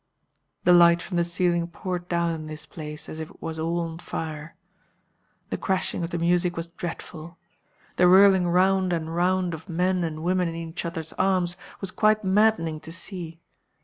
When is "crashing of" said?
5.59-6.09